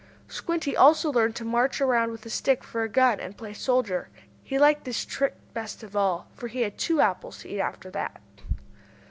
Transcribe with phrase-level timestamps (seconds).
[0.27, 4.09] Squinty also learned to march around with a stick for a gun, and play soldier.
[4.43, 7.59] He liked this trick best of all, for he always had two apples to eat
[7.61, 8.19] after that.